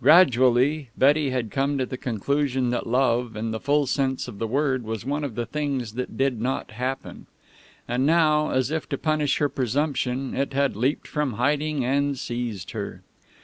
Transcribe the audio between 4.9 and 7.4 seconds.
one of the things that did not happen.